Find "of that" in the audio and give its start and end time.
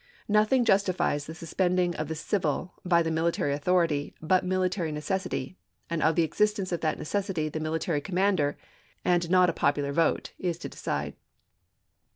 6.71-6.97